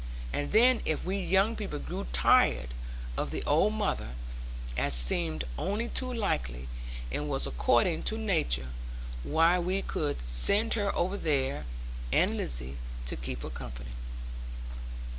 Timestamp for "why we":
9.21-9.83